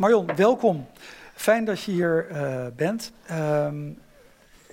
[0.00, 0.86] Marion, welkom.
[1.34, 3.12] Fijn dat je hier uh, bent.
[3.30, 3.68] Uh,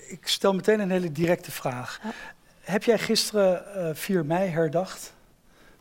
[0.08, 2.00] ik stel meteen een hele directe vraag.
[2.04, 2.10] Ja.
[2.62, 5.14] Heb jij gisteren uh, 4 mei herdacht?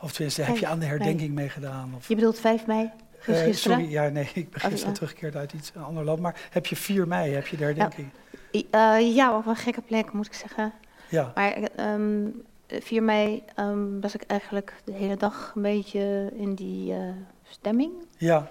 [0.01, 1.93] Of tenminste, heb je aan de herdenking meegedaan?
[1.96, 2.09] Of?
[2.09, 2.90] Je bedoelt 5 mei?
[3.27, 4.93] Uh, sorry, ja, nee, ik ben gisteren oh, ja.
[4.93, 6.21] teruggekeerd uit iets een ander land.
[6.21, 8.08] Maar heb je 4 mei, heb je de herdenking?
[8.51, 10.72] Ja, ja op een gekke plek, moet ik zeggen.
[11.08, 11.33] Ja.
[11.35, 16.95] Maar um, 4 mei um, was ik eigenlijk de hele dag een beetje in die
[17.42, 17.92] stemming.
[18.16, 18.51] Ja.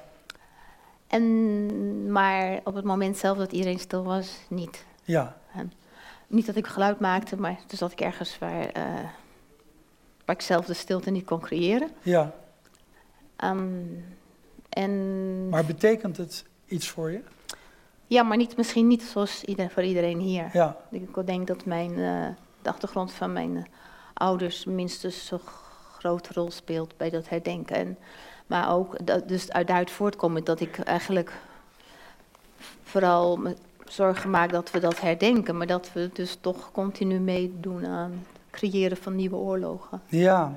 [1.07, 4.85] En, maar op het moment zelf dat iedereen stil was, niet.
[5.03, 5.37] Ja.
[5.53, 5.71] En
[6.27, 8.83] niet dat ik geluid maakte, maar toen zat ik ergens waar, uh,
[10.25, 11.89] waar ik zelf de stilte niet kon creëren.
[12.01, 12.33] Ja.
[13.43, 14.05] Um,
[14.69, 15.49] en...
[15.49, 17.21] Maar betekent het iets voor je?
[18.07, 20.49] Ja, maar niet, misschien niet zoals ieder, voor iedereen hier.
[20.53, 20.77] Ja.
[20.91, 22.27] Ik denk dat mijn, uh,
[22.61, 23.63] de achtergrond van mijn uh,
[24.13, 25.39] ouders minstens zo
[26.05, 27.75] grote rol speelt bij dat herdenken.
[27.75, 27.97] En,
[28.47, 31.31] maar ook dat, dus uit daaruit voortkomend dat ik eigenlijk
[32.83, 33.55] vooral me
[33.85, 38.51] zorgen maak dat we dat herdenken, maar dat we dus toch continu meedoen aan het
[38.51, 40.01] creëren van nieuwe oorlogen.
[40.07, 40.19] Ja.
[40.21, 40.53] ja.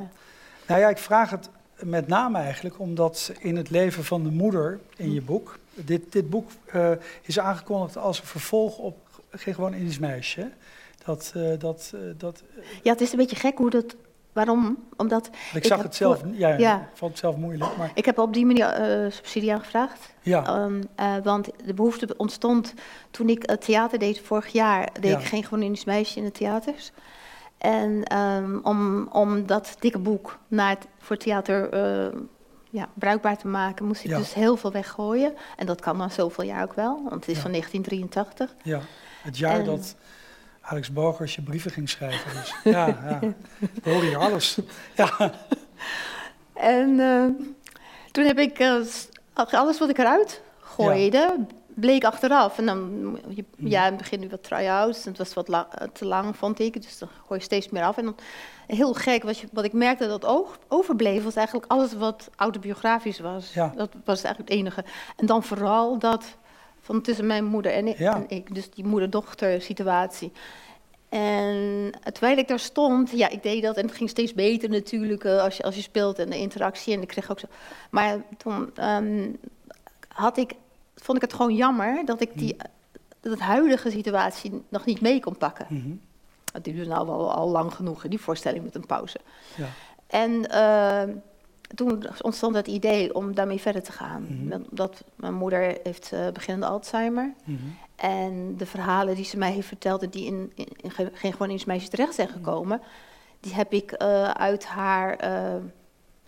[0.67, 4.81] Nou ja, ik vraag het met name eigenlijk omdat in het leven van de moeder
[4.97, 5.59] in je boek.
[5.75, 6.91] Dit, dit boek uh,
[7.23, 8.97] is aangekondigd als een vervolg op
[9.31, 10.51] Geen gewoon Indisch meisje.
[11.05, 12.43] Dat, uh, dat, uh, dat,
[12.83, 13.97] ja, het is een beetje gek hoe dat.
[14.45, 14.79] Waarom?
[14.97, 15.27] Omdat.
[15.27, 17.77] Ik, ik zag het zelf, ja, vond het zelf moeilijk.
[17.77, 17.91] Maar...
[17.95, 18.75] Ik heb op die manier
[19.11, 20.15] subsidie aangevraagd.
[20.23, 20.63] Ja.
[20.63, 20.83] Um,
[21.23, 22.75] want de behoefte ontstond
[23.11, 24.89] toen ik het theater deed vorig jaar.
[25.01, 25.19] Deed ja.
[25.19, 26.93] ik geen gewoon Indisch meisje in de theaters.
[27.59, 32.21] En um, om, om dat dikke boek naar het, voor theater uh,
[32.71, 34.19] ja, bruikbaar te maken, moest ik ja.
[34.19, 35.35] dus heel veel weggooien.
[35.57, 37.43] En dat kan na zoveel jaar ook wel, want het is ja.
[37.43, 38.55] van 1983.
[38.63, 38.81] Ja,
[39.23, 39.97] het jaar en, dat
[40.69, 42.33] Alex Borgers je brieven ging schrijven.
[42.33, 43.21] Dus ja, ja.
[43.59, 44.59] we horen hier alles.
[44.95, 45.11] Ja.
[46.53, 47.25] En uh,
[48.11, 48.81] toen heb ik uh,
[49.35, 52.59] alles wat ik eruit gooide, bleek achteraf.
[52.59, 55.05] En dan, je, ja, in het begin nu wat try-outs.
[55.05, 56.83] En het was wat lang, te lang, vond ik.
[56.83, 57.97] Dus dan gooi je steeds meer af.
[57.97, 58.17] En dan,
[58.67, 63.21] heel gek, wat, je, wat ik merkte dat oog, overbleef, was eigenlijk alles wat autobiografisch
[63.21, 63.53] was.
[63.53, 63.73] Ja.
[63.77, 64.85] Dat was eigenlijk het enige.
[65.17, 66.37] En dan vooral dat
[66.89, 67.99] van tussen mijn moeder en ik.
[67.99, 68.15] Ja.
[68.15, 70.33] En ik dus die moeder-dochter situatie.
[71.09, 75.25] En terwijl ik daar stond, ja, ik deed dat en het ging steeds beter natuurlijk
[75.25, 76.95] uh, als, je, als je speelt en de interactie.
[76.95, 77.47] En ik kreeg ook zo.
[77.91, 79.37] Maar toen um,
[80.09, 80.53] had ik
[80.95, 82.57] vond ik het gewoon jammer dat ik die
[83.21, 85.67] dat huidige situatie nog niet mee kon pakken.
[85.69, 86.01] Mm -hmm.
[86.63, 89.19] Die duurde nou al, al lang genoeg, die voorstelling met een pauze.
[89.57, 89.67] Ja.
[90.07, 91.15] En uh,
[91.75, 94.23] toen ontstond het idee om daarmee verder te gaan.
[94.23, 94.33] Mhm.
[94.33, 94.65] Mm -hmm.
[94.71, 97.35] Dat mijn moeder heeft uh, beginnende Alzheimer.
[97.45, 97.77] Mm -hmm.
[97.97, 101.65] En de verhalen die ze mij heeft verteld, die in, in, in geen gewoon eens
[101.65, 102.81] meisje terecht zijn gekomen,
[103.41, 105.55] die heb ik uh, uit haar uh,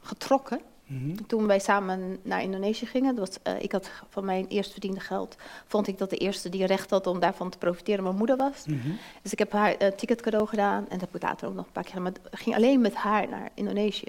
[0.00, 0.60] getrokken.
[0.86, 1.14] Mhm.
[1.26, 5.36] Toen wij samen naar Indonesië gingen, dat was, ik had van mijn eerst verdiende geld,
[5.66, 8.64] vond ik dat de eerste die recht had om daarvan te profiteren mijn moeder was.
[9.22, 11.72] Dus ik heb haar ticket cadeau gedaan en dat heb ik later ook nog een
[11.72, 12.12] paar keer gedaan.
[12.12, 14.08] Maar ik ging alleen met haar naar Indonesië.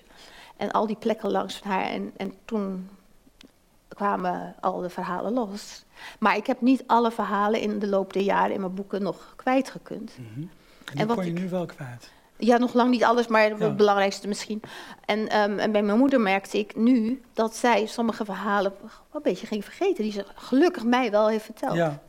[0.62, 1.84] En al die plekken langs van haar.
[1.84, 2.90] En, en toen
[3.88, 5.86] kwamen al de verhalen los.
[6.20, 9.34] Maar ik heb niet alle verhalen in de loop der jaren in mijn boeken nog
[9.36, 10.18] kwijtgekund.
[10.18, 10.50] Mm -hmm.
[10.94, 12.12] En, en wat kon je ik, nu wel kwijt?
[12.38, 13.58] Ja, nog lang niet alles, maar Ja.
[13.58, 14.62] het belangrijkste misschien.
[15.06, 18.74] En, um, en bij mijn moeder merkte ik nu dat zij sommige verhalen
[19.14, 20.04] een beetje ging vergeten.
[20.04, 21.76] Die ze gelukkig mij wel heeft verteld.
[21.76, 22.02] Ja,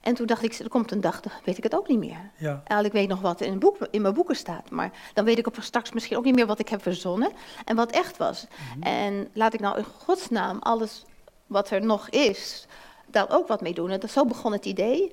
[0.00, 2.30] En toen dacht ik, er komt een dag, dan weet ik het ook niet meer.
[2.36, 4.70] ja, ik weet nog wat in, boek, in mijn boeken staat.
[4.70, 7.30] Maar dan weet ik op straks misschien ook niet meer wat ik heb verzonnen.
[7.64, 8.46] En wat echt was.
[8.74, 8.82] Mhm.
[8.82, 11.04] En laat ik nou in godsnaam alles
[11.46, 12.66] wat er nog is,
[13.10, 13.90] daar ook wat mee doen.
[13.90, 15.12] En dat, zo begon het idee.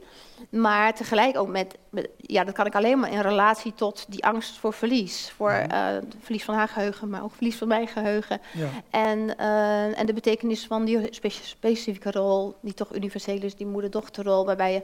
[0.49, 4.25] Maar tegelijk ook met, met- ja, dat kan ik alleen maar in relatie tot die
[4.25, 5.31] angst voor verlies.
[5.35, 5.71] Voor Mhm.
[5.71, 5.87] eh,
[6.19, 8.41] verlies van haar geheugen, maar ook verlies van mijn geheugen.
[8.53, 8.67] ja.
[8.89, 13.67] En, eh, en de betekenis van die spe- specifieke rol, die toch universeel is, die
[13.67, 14.81] moeder-dochterrol, waarbij je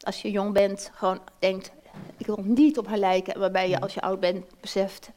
[0.00, 1.70] als je jong bent gewoon denkt,
[2.16, 3.34] ik wil niet op haar lijken.
[3.34, 3.82] En waarbij je Mhm.
[3.82, 5.10] als je oud bent beseft,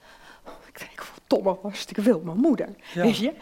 [0.79, 2.69] ik denk verdomme hartstikke veel mijn moeder.
[2.93, 3.01] Ja.
[3.01, 3.33] Weet je?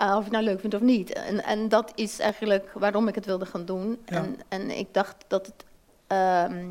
[0.00, 1.12] Uh, of je het nou leuk vindt of niet.
[1.12, 3.98] En, en dat is eigenlijk waarom ik het wilde gaan doen.
[4.06, 4.16] Ja.
[4.16, 5.64] En, en ik dacht dat het.
[6.06, 6.70] ehm,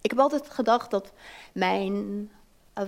[0.00, 1.12] ik heb altijd gedacht dat
[1.52, 2.30] mijn
[2.72, 2.84] eh,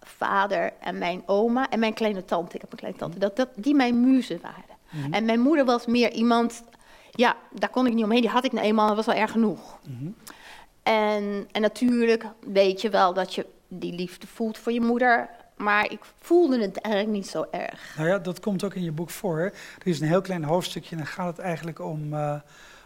[0.00, 3.48] vader en mijn oma en mijn kleine tante, ik heb een kleine tante, dat, dat
[3.54, 4.76] die mijn muzen waren.
[4.90, 5.12] Mhm.
[5.12, 6.62] En mijn moeder was meer iemand,
[7.10, 9.30] ja, daar kon ik niet omheen, die had ik nou eenmaal, dat was wel erg
[9.30, 9.78] genoeg.
[9.88, 10.10] Mhm.
[10.82, 15.30] En, en natuurlijk weet je wel dat je die liefde voelt voor je moeder,
[15.62, 17.94] maar ik voelde het eigenlijk niet zo erg.
[17.96, 19.38] Nou ja, dat komt ook in je boek voor.
[19.38, 19.44] hè.
[19.44, 19.52] Er
[19.84, 22.34] is een heel klein hoofdstukje en dan gaat het eigenlijk om, eh,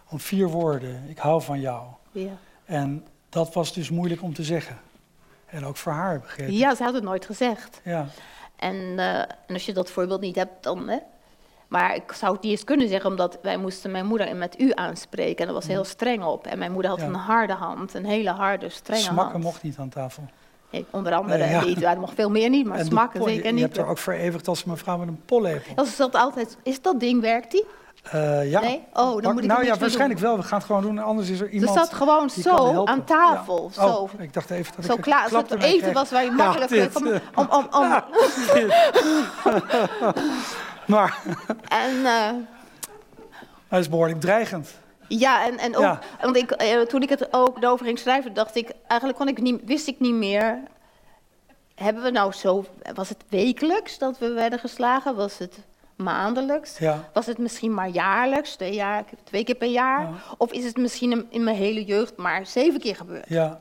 [0.08, 1.04] om vier woorden.
[1.08, 1.82] Ik hou van jou.
[2.12, 2.30] Ja,
[2.64, 4.78] En dat was dus moeilijk om te zeggen.
[5.46, 6.54] En ook voor haar, begreep ik.
[6.54, 7.80] ja ze had het nooit gezegd.
[7.84, 8.06] Ja,
[8.56, 10.88] En, eh, en als je dat voorbeeld niet hebt, dan.
[10.88, 10.98] Hè,
[11.68, 14.72] Maar ik zou het niet eens kunnen zeggen, omdat wij moesten mijn moeder met u
[14.74, 15.36] aanspreken.
[15.36, 16.46] En dat was heel streng op.
[16.46, 17.06] En mijn moeder had Ja.
[17.06, 19.44] een harde hand, een hele harde, strenge Smakken hand.
[19.44, 20.22] mocht niet aan tafel.
[20.70, 21.64] Nee, onder andere Nee, ja.
[21.64, 21.78] niet.
[21.78, 23.62] Ja, er mocht veel meer niet, maar En pol- zeker Je niet.
[23.62, 25.74] hebt er ook vereeuwigd als mevrouw met een pollepel.
[25.74, 26.56] Dat is dat altijd.
[26.62, 27.64] Is dat ding, werkt die?
[28.02, 28.60] Eh, ja.
[28.60, 28.82] Nee?
[28.92, 30.28] Oh, dan moet ik nou ja, waarschijnlijk doen.
[30.28, 30.38] wel.
[30.38, 30.98] We gaan het gewoon doen.
[30.98, 33.70] Anders is er iemand zat gewoon die kan zo aan tafel.
[33.74, 33.82] Ja.
[33.82, 35.22] Zo, Oh, ik dacht even dat zo ik klaar.
[35.22, 35.92] Als het eten kreeg.
[35.92, 36.96] was waar je Ja, makkelijk dit.
[37.34, 38.02] om, om, om.
[40.86, 41.18] Maar
[41.68, 42.30] En eh,
[43.68, 44.70] dat is behoorlijk dreigend.
[45.08, 46.00] Ja, en, en ook, Ja.
[46.20, 49.40] want ik, eh, toen ik het ook erover ging schrijven, dacht ik, eigenlijk kon ik
[49.40, 50.58] niet, wist ik niet meer.
[51.74, 52.64] Hebben we nou zo,
[52.94, 55.14] was het wekelijks dat we werden geslagen?
[55.16, 55.58] Was het
[55.96, 56.78] maandelijks?
[56.78, 57.08] Ja.
[57.12, 60.00] Was het misschien maar jaarlijks, twee, jaar, twee keer per jaar?
[60.00, 60.12] Ja.
[60.38, 63.28] Of is het misschien in- in mijn hele jeugd maar zeven keer gebeurd?
[63.28, 63.60] Ja.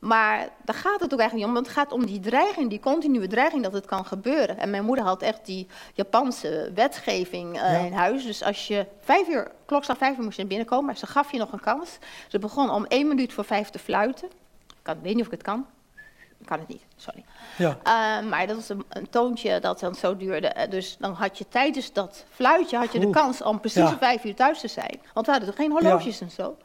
[0.00, 2.80] Maar daar gaat het ook eigenlijk niet om, want het gaat om die dreiging, die
[2.80, 4.58] continue dreiging dat het kan gebeuren.
[4.58, 7.78] En mijn moeder had echt die Japanse wetgeving eh, Ja.
[7.78, 8.24] in huis.
[8.26, 11.06] Dus als je vijf uur, klokslag vijf uur moest je naar binnen komen, maar ze
[11.06, 11.98] gaf je nog een kans.
[12.28, 14.28] Ze begon om één minuut voor vijf te fluiten.
[14.68, 15.66] Ik kan, weet niet of ik het kan.
[16.38, 17.24] Ik kan het niet, sorry.
[17.56, 17.78] Ja.
[17.82, 20.48] Eh, maar dat was een, een toontje dat dan zo duurde.
[20.48, 23.88] Eh, Dus dan had je tijdens dat fluitje had je de kans om precies Ja.
[23.92, 25.00] om vijf uur thuis te zijn.
[25.14, 26.56] Want we hadden toch geen horloges en zo.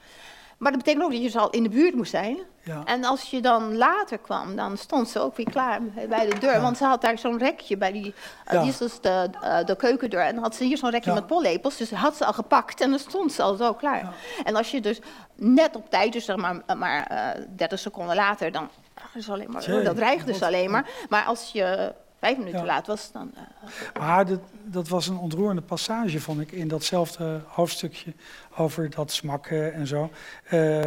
[0.57, 2.37] Maar dat betekent ook dat je dus al in de buurt moest zijn.
[2.63, 2.81] Ja.
[2.85, 6.53] En als je dan later kwam, dan stond ze ook weer klaar bij de deur.
[6.53, 6.61] Ja.
[6.61, 8.13] Want ze had daar zo'n rekje bij die,
[8.45, 8.59] eh, Ja.
[8.61, 10.21] die is dus de, eh, de keukendeur.
[10.21, 11.77] En dan had ze hier zo'n rekje met pollepels.
[11.77, 14.13] Dus had ze al gepakt en dan stond ze al zo klaar.
[14.43, 14.99] En als je dus
[15.35, 19.51] net op tijd, dus zeg maar, maar eh 30 seconden later, dan ah, is alleen
[19.51, 20.89] maar, dat dreigt dus alleen maar.
[21.09, 22.65] Maar als je vijf minuten Ja.
[22.65, 23.31] laat was, dan...
[23.35, 28.13] eh, Maar dat, dat was een ontroerende passage, vond ik, in datzelfde hoofdstukje
[28.57, 30.09] over dat smakken en zo.
[30.43, 30.81] Eh,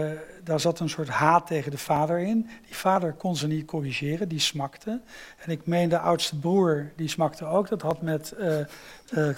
[0.44, 2.48] daar zat een soort haat tegen de vader in.
[2.66, 5.00] Die vader kon ze niet corrigeren, die smakte.
[5.38, 7.68] En ik meen de oudste broer, die smakte ook.
[7.68, 8.56] Dat had met eh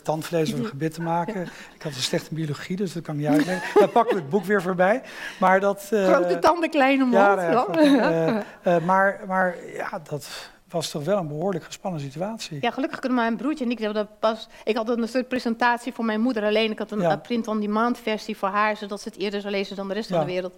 [0.03, 1.43] tandvlees of gebit te maken.
[1.75, 3.81] Ik had een slechte biologie, dus dat kan ik niet uitleggen.
[3.81, 5.03] Dan pakken we het boek weer voorbij.
[5.41, 5.83] Maar dat...
[5.87, 7.15] Grote tanden, kleine mond.
[7.15, 12.59] ja, maar, maar ja, dat was toch wel een behoorlijk gespannen situatie.
[12.61, 14.49] Ja, gelukkig kunnen mijn broertje en ik hebben dat pas.
[14.65, 16.71] Ik had een soort presentatie voor mijn moeder alleen.
[16.71, 17.17] Ik had een Ja.
[17.17, 20.17] print-on-demand versie voor haar, zodat ze het eerder zou lezen dan de rest Ja.
[20.17, 20.55] van de wereld.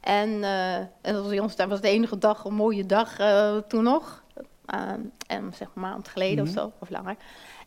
[0.00, 3.18] En, eh, en dat was, bij ons, dat was de enige dag, een mooie dag
[3.18, 4.22] eh, toen nog.
[4.66, 4.80] Eh,
[5.26, 6.56] en zeg maar een maand geleden Mhm.
[6.56, 7.16] of zo, of langer.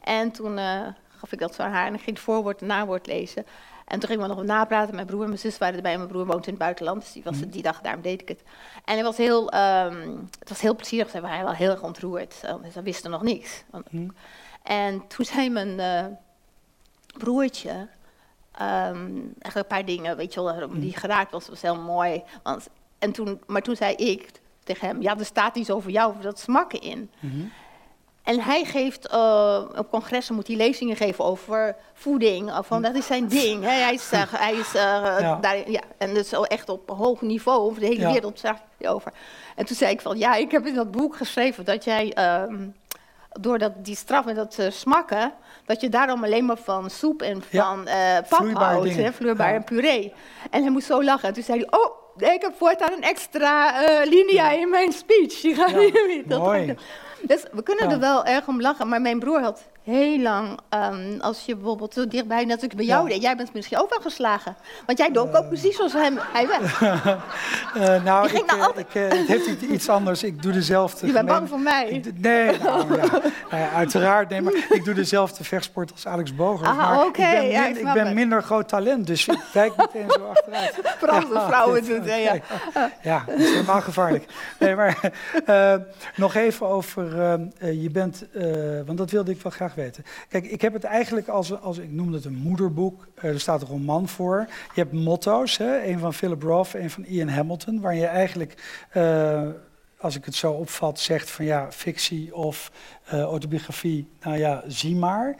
[0.03, 0.57] En toen
[1.17, 3.45] gaf ik dat zo aan haar en ik ging het voorwoord en nawoord lezen.
[3.93, 4.95] En toen gingen we nog napraten.
[4.95, 5.97] Mijn broer en mijn zus waren erbij.
[5.97, 7.43] Mijn broer woont in het buitenland, dus die was Mhm.
[7.43, 8.43] het die dag, daarom deed ik het.
[8.85, 10.09] En het was heel, ehm,
[10.39, 11.09] het was heel plezierig.
[11.09, 12.33] Ze waren wel heel erg ontroerd.
[12.73, 13.63] Ze wisten nog niks.
[13.69, 14.07] Want- Hm.
[14.63, 16.05] En toen zei mijn eh,
[17.17, 17.87] broertje
[18.51, 20.79] ehm, eigenlijk een paar dingen, weet je wel, Mhm.
[20.79, 22.23] die geraakt was, was heel mooi.
[22.43, 22.67] Want,
[22.99, 24.31] en toen, maar toen zei ik
[24.63, 27.11] tegen hem, ja, er staat iets over jou, dat smakken in.
[27.19, 27.41] Mhm.
[28.23, 32.57] En hij geeft, eh, op congressen moet hij lezingen geven over voeding.
[32.57, 33.63] Of van, dat is zijn ding.
[33.63, 33.69] Hè.
[33.69, 34.81] Hij is, eh, hij is eh,
[35.19, 35.37] Ja.
[35.41, 38.11] daar, ja, en dat is echt op hoog niveau, over de hele Ja.
[38.11, 39.11] wereld zegt hij over.
[39.55, 42.67] En toen zei ik van, ja, ik heb in dat boek geschreven dat jij, ehm,
[43.39, 45.33] door dat, die straf en dat smakken,
[45.65, 47.87] dat je daarom alleen maar van soep en van
[48.29, 50.13] pap houdt, hè, vloeibaar en puree.
[50.49, 51.27] En hij moest zo lachen.
[51.27, 53.73] En toen zei hij, oh, ik heb voortaan een extra
[54.03, 55.41] linea in mijn speech.
[55.41, 56.75] Die ga Ja, je
[57.27, 57.91] Dus we kunnen Ja.
[57.93, 58.87] er wel erg om lachen.
[58.87, 62.75] Maar mijn broer had heel lang, ehm, als je bijvoorbeeld zo dichtbij, net als ik
[62.75, 63.13] bij jou Ja.
[63.13, 64.55] deed, jij bent misschien ook wel geslagen.
[64.85, 66.19] Want jij dook ook precies zoals hem.
[66.33, 66.81] Hij weg.
[67.73, 70.23] Eh, nou, ik, nou eh, altijd- ik, eh, het heeft iets- anders.
[70.23, 71.05] Ik doe dezelfde.
[71.07, 71.87] Je bent bang voor mij.
[71.89, 73.01] Ik nee, nou,
[73.49, 73.69] ja.
[73.75, 74.29] Uiteraard.
[74.29, 76.67] Nee, maar ik doe dezelfde vechtsport als Alex Boger.
[76.67, 80.25] Ah, maar ik ben, ja, ik ben minder groot talent, dus ik wijk meteen zo
[80.29, 80.79] achteruit.
[80.99, 82.03] Vooral de vrouwen doen.
[82.03, 82.33] Ja.
[82.33, 82.41] oké.
[83.01, 84.25] Ja, dat is helemaal gevaarlijk.
[84.59, 85.11] Nee, maar
[85.45, 85.75] eh,
[86.15, 88.43] nog even over, eh, eh, je bent, eh,
[88.85, 90.03] want dat wilde ik wel graag weten.
[90.29, 93.07] Kijk, ik heb het eigenlijk als, als ik noemde het een moederboek.
[93.15, 94.45] Eh, er staat een roman voor.
[94.47, 95.83] Je hebt motto's, hè?
[95.85, 99.47] een van Philip Roth, een van Ian Hamilton, waarin je eigenlijk, eh,
[99.97, 102.71] als ik het zo opvat, zegt van ja, fictie of
[103.05, 105.35] eh, autobiografie, nou ja, zie maar.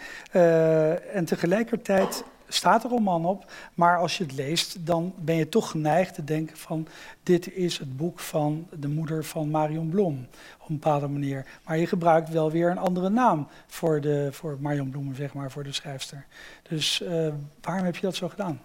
[1.14, 2.24] En tegelijkertijd
[2.54, 6.14] staat er een roman op, maar als je het leest, dan ben je toch geneigd
[6.14, 6.88] te denken van
[7.24, 10.28] dit is het boek van de moeder van Marion Blom,
[10.60, 11.46] op een bepaalde manier.
[11.66, 15.52] Maar je gebruikt wel weer een andere naam voor, de, voor Marion Bloem, zeg maar,
[15.52, 16.26] voor de schrijfster.
[16.70, 17.28] Dus eh,
[17.62, 18.62] waarom heb je dat zo gedaan?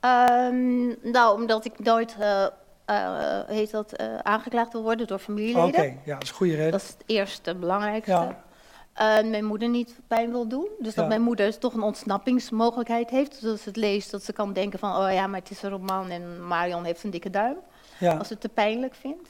[0.00, 2.46] Ehm, nou, omdat ik nooit, eh,
[2.84, 6.00] eh, heet dat, aangeklaagd wil worden door Oké, familieleden.
[6.04, 6.70] ja, dat is een goede reden.
[6.70, 8.10] Dat is het eerste belangrijkste.
[8.10, 8.48] Ja.
[8.92, 10.68] Eh, mijn moeder niet pijn wil doen.
[10.78, 13.40] Dus dat mijn moeder toch een ontsnappingsmogelijkheid heeft.
[13.40, 14.96] Dus als ze het leest, dat ze kan denken van...
[14.96, 17.56] oh ja, maar het is een roman en Marion heeft een dikke duim.
[17.98, 19.28] Ja, Als ze het te pijnlijk vindt.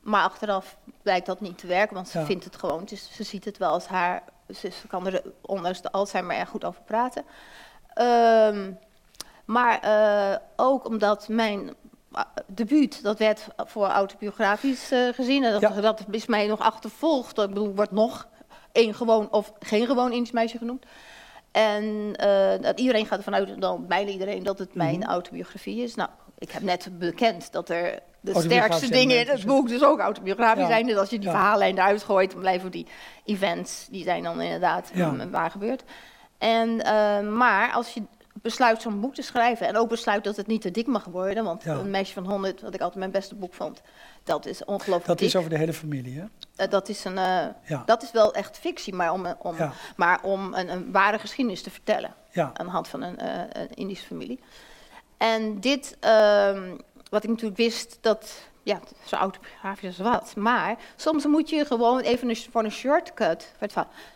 [0.00, 2.24] Maar achteraf blijkt dat niet te werken, want ze Ja.
[2.24, 2.84] vindt het gewoon...
[2.84, 6.64] Dus ze ziet het wel als haar ze kan er ondanks de Alzheimer erg goed
[6.64, 7.24] over praten.
[7.94, 8.72] Ehm,
[9.44, 11.74] maar eh, ook omdat mijn
[12.12, 15.44] uh, debuut, dat werd voor autobiografisch uh, gezien.
[15.44, 15.80] En dat, Ja.
[15.80, 17.38] dat is mij nog achtervolgd.
[17.38, 18.26] Ik bedoel, wordt nog
[18.74, 20.84] één gewoon of geen gewoon Indisch meisje genoemd.
[21.52, 22.12] En
[22.60, 25.08] dat iedereen gaat ervan uit, dan bijna iedereen, dat het mijn Mhm.
[25.08, 25.94] autobiografie is.
[25.94, 29.98] Nou, ik heb net bekend dat er de sterkste dingen in het boek dus ook
[30.00, 30.68] autobiografisch Ja.
[30.68, 30.86] zijn.
[30.86, 31.34] Dus als je die Ja.
[31.34, 32.86] verhaallijn eruit gooit, dan blijven die
[33.24, 35.28] events, die zijn dan inderdaad Ja.
[35.30, 35.82] waar gebeurd.
[36.38, 38.02] En, eh, maar als je
[38.42, 41.44] besluit zo'n boek te schrijven en ook besluit dat het niet te dik mag worden,
[41.44, 41.74] want Ja.
[41.74, 43.80] een meisje van 100, wat ik altijd mijn beste boek vond,
[44.24, 45.26] dat is ongelooflijk Dat dik.
[45.28, 46.24] is over de hele familie, hè?
[46.56, 47.82] Eh, dat, is een, eh, Ja.
[47.86, 49.72] dat is wel echt fictie, maar om, om, Ja.
[49.96, 53.74] maar om een, een ware geschiedenis te vertellen aan de hand van een, eh, een
[53.74, 54.40] Indische familie.
[55.16, 56.76] En dit, ehm,
[57.10, 60.36] wat ik natuurlijk wist, dat, ja, zo autobiografisch als wat.
[60.36, 63.52] Maar soms moet je gewoon even een, voor een shortcut,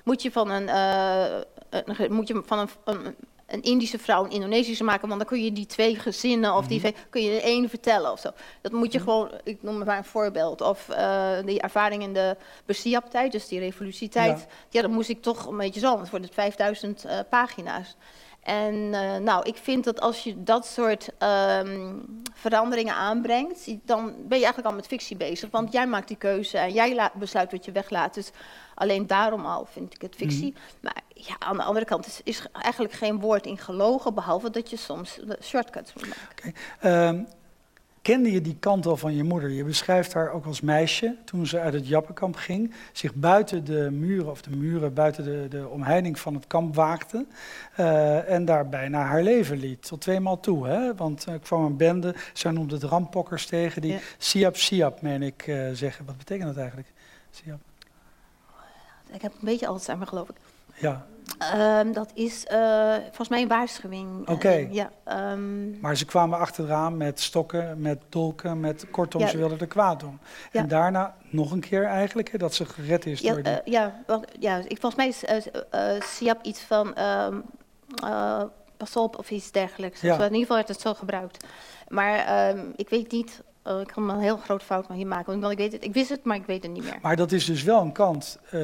[0.04, 3.16] moet je van een, eh, een- moet je van een, een,
[3.48, 6.78] een Indische vrouw een Indonesische maken, want dan kun je die twee gezinnen of die
[6.78, 8.30] twee, kun je één vertellen of zo.
[8.60, 10.60] Dat moet je gewoon, ik noem maar een voorbeeld.
[10.60, 12.36] Of eh, die ervaring in de
[12.66, 14.38] Bersiap-tijd, dus die revolutietijd.
[14.38, 14.46] Ja.
[14.68, 14.82] Ja.
[14.82, 17.96] dan moest ik toch een beetje zo, want het wordt het 5000 eh, pagina's.
[18.42, 21.94] En eh, nou, ik vind dat als je dat soort ehm,
[22.34, 25.50] veranderingen aanbrengt, dan ben je eigenlijk al met fictie bezig.
[25.50, 28.14] Want jij maakt die keuze en jij besluit wat je weglaat.
[28.14, 28.30] Dus
[28.78, 30.54] alleen daarom al vind ik het fictie.
[30.80, 34.70] Maar ja, aan de andere kant is, is eigenlijk geen woord in gelogen, behalve dat
[34.70, 36.54] je soms shortcuts moet maken.
[36.80, 37.22] Ehm,
[38.02, 39.50] kende je die kant al van je moeder?
[39.50, 43.90] Je beschrijft haar ook als meisje toen ze uit het Jappenkamp ging, zich buiten de
[43.90, 47.26] muren of de muren buiten de, de omheining van het kamp waagde
[47.74, 49.86] eh, en daar bijna haar leven liet.
[49.86, 50.94] Tot tweemaal toe, hè?
[50.94, 53.98] Want er kwam een bende, zij noemde het rampokkers tegen, die Ja.
[54.18, 56.04] siap siap, meen ik eh, zeggen.
[56.04, 56.92] Wat betekent dat eigenlijk?
[57.30, 57.60] Siap.
[59.12, 60.36] Ik heb een beetje Alzheimer, geloof ik.
[60.74, 61.06] Ja,
[61.38, 64.28] Ehm, dat is eh, volgens mij een waarschuwing.
[64.28, 64.48] Oké.
[64.48, 69.26] Eh, ja, ehm, maar ze kwamen achteraan met stokken, met dolken, met kortom, Ja.
[69.26, 70.18] ze wilden er kwaad doen.
[70.52, 70.60] Ja.
[70.60, 73.52] En daarna nog een keer eigenlijk, hè, dat ze gered is Ja, door die...
[73.52, 75.24] eh, ja, want, ja ik, volgens mij is
[75.70, 77.40] eh, Siap iets van ehm,
[78.76, 80.00] pas op of iets dergelijks.
[80.00, 80.12] Ja.
[80.14, 81.44] Of in ieder geval werd het zo gebruikt.
[81.88, 85.40] Maar ehm, ik weet niet, eh, ik kan een heel groot fout maar hier maken.
[85.40, 86.98] Want ik, weet het, ik wist het, maar ik weet het niet meer.
[87.02, 88.60] Maar dat is dus wel een kant eh,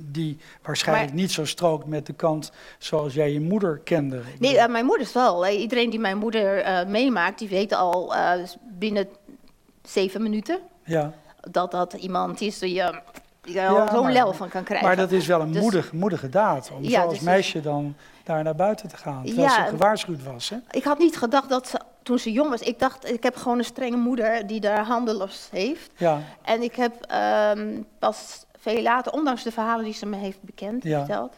[0.00, 4.20] die waarschijnlijk Maar- niet zo strookt met de kant zoals jij je moeder kende.
[4.38, 5.46] Nee, eh, mijn moeder is wel.
[5.46, 8.32] Eh, iedereen die mijn moeder meemaakt, die weet al eh,
[8.78, 9.08] binnen
[9.82, 11.12] zeven minuten ja.
[11.50, 13.02] dat dat iemand is die je er
[13.42, 14.86] Ja, zo'n lel van kan krijgen.
[14.86, 17.60] maar dat is wel een Dus- moedig, moedige daad om Ja, zo als dus- meisje
[17.60, 19.24] dan daar naar buiten te gaan.
[19.24, 20.48] Terwijl Ja, ze gewaarschuwd was.
[20.48, 20.56] Hè?
[20.70, 23.58] Ik had niet gedacht dat ze, toen ze jong was, ik dacht, ik heb gewoon
[23.58, 25.90] een strenge moeder die daar handeloos heeft.
[25.96, 30.42] Ja, En ik heb ehm, pas veel later, ondanks de verhalen die ze me heeft
[30.42, 30.98] bekend Ja.
[30.98, 31.34] verteld,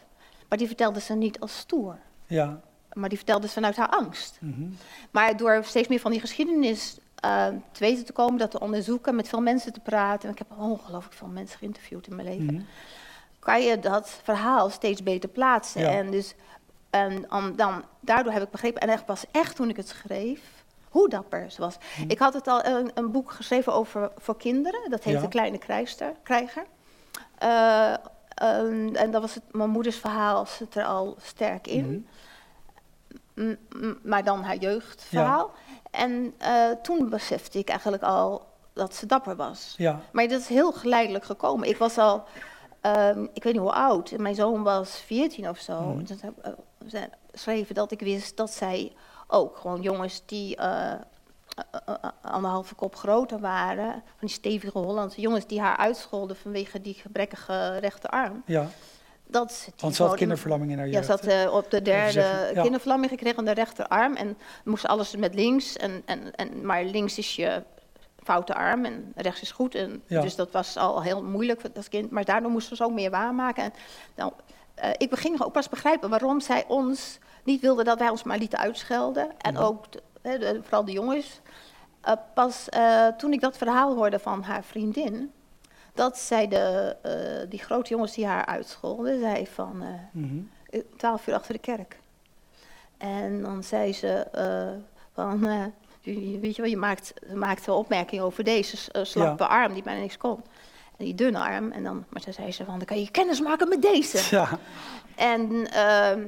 [0.49, 1.97] maar die vertelde ze niet als stoer.
[2.27, 2.59] ja.
[2.93, 4.37] Maar die vertelde ze vanuit haar angst.
[4.41, 4.63] mhm.
[5.11, 9.15] Maar door steeds meer van die geschiedenis eh, te weten te komen, dat te onderzoeken,
[9.15, 10.23] met veel mensen te praten.
[10.27, 12.45] En ik heb ongelooflijk veel mensen geïnterviewd in mijn leven.
[12.55, 12.63] Mhm.
[13.39, 15.81] Kan je dat verhaal steeds beter plaatsen.
[15.81, 15.89] Ja.
[15.89, 16.35] En, dus,
[16.89, 17.25] en
[17.55, 20.41] dan, daardoor heb ik begrepen, en echt pas echt toen ik het schreef,
[20.91, 21.77] hoe dapper ze was.
[21.97, 22.09] Mhm.
[22.09, 24.89] Ik had het al een, een boek geschreven over voor kinderen.
[24.89, 25.21] Dat heet Ja.
[25.21, 26.65] De Kleine Krijster, Krijger.
[27.37, 27.93] Eh,
[28.33, 31.85] ehm, en dat was het, mijn moeders verhaal zit er al sterk in.
[31.85, 33.49] Mhm.
[33.49, 35.51] M- m- maar dan haar jeugdverhaal.
[35.91, 39.73] En eh, toen besefte ik eigenlijk al dat ze dapper was.
[39.77, 39.99] ja.
[40.11, 41.67] Maar dat is heel geleidelijk gekomen.
[41.69, 42.23] Ik was al,
[42.81, 45.81] ehm, ik weet niet hoe oud, mijn zoon was 14 of zo.
[45.81, 46.03] Mhm.
[46.03, 46.45] Dus heb ik
[46.93, 48.93] uh, geschreven dat ik wist dat zij
[49.31, 50.93] ook gewoon jongens die eh,
[52.21, 57.77] anderhalve kop groter waren, van die stevige Hollandse jongens die haar uitscholden vanwege die gebrekkige
[57.77, 58.43] rechterarm.
[58.45, 58.69] ja.
[59.31, 61.23] Dat Want ze had kinderverlamming in haar ja, jeugd.
[61.23, 62.61] ze had op de derde zeggen, ja.
[62.61, 64.15] kinderverlamming gekregen aan de rechterarm.
[64.15, 65.77] En moest alles met links.
[65.77, 67.63] En, en, en, maar links is je
[68.23, 69.75] foute arm en rechts is goed.
[69.75, 70.21] En, Ja.
[70.21, 72.11] Dus dat was al heel moeilijk als kind.
[72.11, 73.63] Maar daardoor moesten ze ook meer waarmaken.
[73.63, 73.73] En,
[74.15, 74.31] nou,
[74.97, 78.59] ik ging ook pas begrijpen waarom zij ons niet wilde dat wij ons maar lieten
[78.59, 79.31] uitschelden.
[79.37, 79.63] En Mhm.
[79.63, 81.41] ook, de- hè, de- vooral de jongens.
[82.01, 85.31] Eh, pas eh, toen ik dat verhaal hoorde van haar vriendin...
[85.93, 89.83] dat zij de, eh, die grote jongens die haar uitscholden, zei van...
[90.71, 91.99] eh, twaalf uur achter de kerk.
[92.97, 94.27] En dan zei ze
[95.13, 95.39] van,
[96.01, 99.99] je- weet je wel, je maakt, maakt een opmerking over deze slappe arm die bijna
[100.01, 100.43] niks kon.
[100.97, 101.71] En die dunne arm.
[101.71, 104.35] En dan, maar toen zei ze van, dan kan je kennis maken met deze.
[104.35, 104.49] Ja,
[105.15, 106.21] En ehm,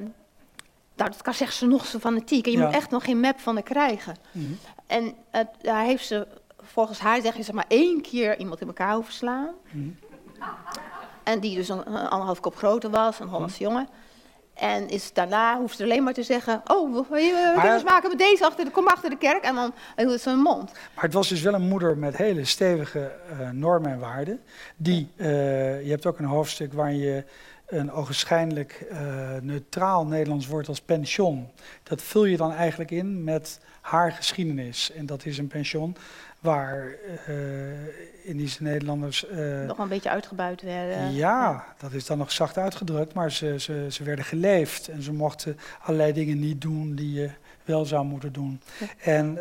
[0.96, 2.46] nou, dat kan zegt ze nog zo fanatiek.
[2.46, 2.64] En je Ja.
[2.66, 4.16] moet echt nog geen map van haar krijgen.
[4.32, 4.44] mhm.
[4.86, 6.26] En eh, daar heeft ze,
[6.60, 9.48] volgens haar zeggen ze maar één keer iemand in elkaar hoeven slaan.
[9.70, 9.88] Mhm.
[11.22, 13.88] En die dus een, een anderhalf kop groter was, een Hollandse jongen.
[14.54, 18.44] En is daarna hoeft ze alleen maar te zeggen: Oh, Maar- kennis maken met deze
[18.46, 19.42] achter de, kom achter de kerk.
[19.42, 20.72] En dan hield ze een mond.
[20.94, 24.40] Maar het was dus wel een moeder met hele stevige eh, normen en waarden.
[24.76, 27.24] Die, eh, je hebt ook een hoofdstuk waarin je
[27.74, 28.98] een ogenschijnlijk eh,
[29.40, 31.48] neutraal Nederlands woord als pension.
[31.82, 34.92] Dat vul je dan eigenlijk in met haar geschiedenis.
[34.92, 35.96] En dat is een pension
[36.40, 36.94] waar
[37.26, 37.34] eh,
[38.24, 39.26] Indische Nederlanders.
[39.26, 41.14] eh, Nog een beetje uitgebuit werden.
[41.14, 45.12] ja, dat is dan nog zacht uitgedrukt, maar ze, ze, ze werden geleefd en ze
[45.12, 47.30] mochten allerlei dingen niet doen die je
[47.64, 48.60] wel zou moeten doen.
[48.80, 48.86] Ja.
[49.12, 49.34] En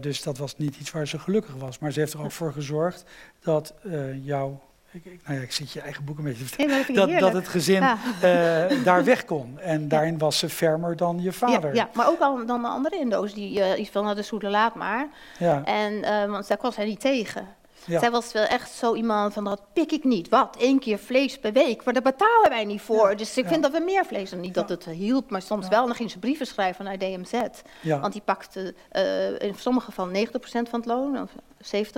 [0.00, 2.52] dus dat was niet iets waar ze gelukkig was, maar ze heeft er ook voor
[2.52, 3.04] gezorgd
[3.40, 3.74] dat
[4.22, 4.60] jouw,
[4.92, 7.48] ik, nou ja, ik zit je eigen boek een beetje te vertellen, dat dat, het
[7.48, 7.98] gezin Ja.
[8.20, 9.58] eh, daar weg kon.
[9.60, 11.74] En daarin was ze fermer dan je vader.
[11.74, 14.48] Ja, ja, maar ook al dan de andere Indo's die eh, iets van hadden zoete
[14.48, 15.08] laat maar.
[15.38, 17.46] Ja, En, eh, want daar kwam zij niet tegen.
[17.86, 17.98] Ja.
[17.98, 20.28] Zij was wel echt zo iemand van dat pik ik niet.
[20.28, 20.56] Wat?
[20.58, 21.84] Eén keer vlees per week.
[21.84, 23.10] Maar daar betalen wij niet voor.
[23.10, 23.50] Ja, Dus ik ja.
[23.50, 24.32] vind dat we meer vlees.
[24.32, 25.86] En niet dat het hielp, maar soms wel.
[25.86, 27.40] Dan ging ze brieven schrijven naar DMZ.
[27.82, 31.22] Want die pakte eh, in sommige gevallen 90% van het loon.
[31.22, 31.32] Of 70%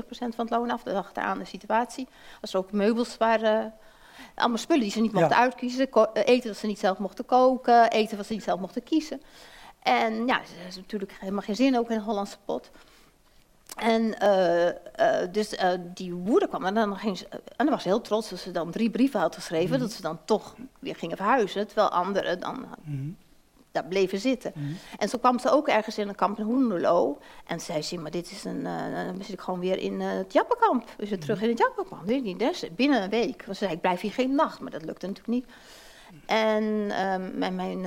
[0.09, 0.83] van het loon af.
[0.83, 2.09] Dat daar aan de situatie.
[2.41, 3.75] Als er ook meubels waren.
[4.35, 5.91] Allemaal spullen die ze niet mochten uitkiezen.
[5.91, 7.91] Eh, eten dat ze niet zelf mochten koken.
[7.91, 9.23] Eten wat ze niet zelf mochten kiezen.
[9.83, 12.71] En ja, ze is natuurlijk helemaal geen zin ook in een Hollandse pot.
[13.76, 17.83] En eh, eh, dus eh, die moeder kwam en dan ging ze, en dan was
[17.83, 20.97] ze heel trots dat ze dan drie brieven had geschreven, dat ze dan toch weer
[20.97, 23.11] gingen verhuizen, terwijl anderen dan Mhm,
[23.73, 24.52] daar bleven zitten.
[24.55, 24.73] mhm.
[24.99, 27.19] En zo kwam ze ook ergens in een kamp in Hoenderloo.
[27.47, 30.85] En zei ze, maar dit is een, dan zit ik gewoon weer in het Jappenkamp.
[30.97, 32.05] We zitten terug in het Jappenkamp.
[32.07, 33.45] Niet, dus binnen een week.
[33.45, 35.47] Want ze zei, ik blijf hier geen nacht, maar dat lukte natuurlijk niet.
[36.26, 37.87] En ehm, mijn, mijn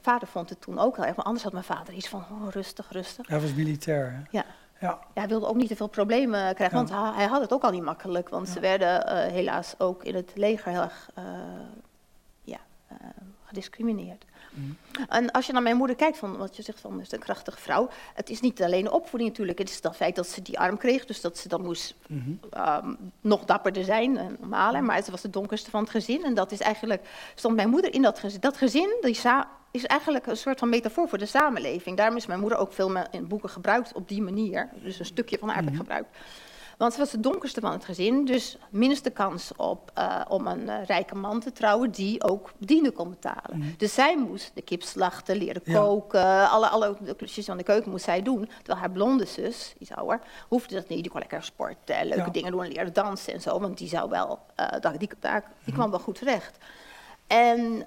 [0.00, 2.48] vader vond het toen ook heel erg, maar anders had mijn vader iets van, oh,
[2.50, 3.26] rustig, rustig.
[3.28, 4.12] Hij was militair.
[4.12, 4.20] hè?
[4.38, 4.44] Ja.
[4.80, 4.88] Ja.
[4.88, 7.62] Ja, hij wilde ook niet te veel problemen krijgen, want hij, hij had het ook
[7.62, 8.28] al niet makkelijk.
[8.28, 11.24] Want ze werden eh, helaas ook in het leger heel erg eh,
[12.42, 12.96] ja, eh,
[13.44, 14.24] gediscrimineerd.
[14.56, 15.02] Mhm.
[15.08, 17.58] En als je naar mijn moeder kijkt, van, wat je zegt van, is een krachtige
[17.60, 17.88] vrouw.
[18.14, 19.58] Het is niet alleen de opvoeding natuurlijk.
[19.58, 22.30] Het is het feit dat ze die arm kreeg, dus dat ze dan moest Mhm.
[22.50, 24.36] ehm, nog dapperder zijn, en.
[24.84, 26.24] Maar ze was de donkerste van het gezin.
[26.24, 28.40] En dat is eigenlijk, stond mijn moeder in dat gezin.
[28.40, 31.96] Dat gezin die sa- is eigenlijk een soort van metafoor voor de samenleving.
[31.96, 34.68] Daarom is mijn moeder ook veel in boeken gebruikt op die manier.
[34.82, 36.08] Dus een stukje van haar heb ik gebruikt.
[36.76, 40.68] Want ze was de donkerste van het gezin, dus minste kans op eh, om een
[40.68, 43.74] eh, rijke man te trouwen die ook bedienden kon betalen.
[43.78, 45.72] Dus zij moest de kip slachten, leren Ja.
[45.80, 48.46] koken, alle, alle de klusjes van de keuken moest zij doen.
[48.56, 51.02] Terwijl haar blonde zus, iets ouder, hoefde dat niet.
[51.02, 52.30] Die kon lekker sporten, leuke Ja.
[52.30, 53.60] dingen doen, leren dansen en zo.
[53.60, 56.56] Want die zou wel, eh, die, daar, die kwam wel goed terecht.
[57.26, 57.84] En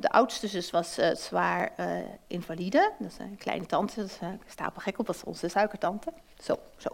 [0.00, 1.72] de oudste zus was zwaar
[2.26, 2.92] invalide.
[2.98, 6.12] Dat is een kleine tante, dat is stapelgek op, dat is onze suikertante.
[6.42, 6.88] Zo, zo.